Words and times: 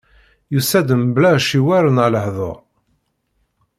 Yusa-d 0.53 0.89
mebla 1.01 1.29
aciwer 1.37 1.85
neɣ 1.89 2.07
lehdur. 2.13 2.57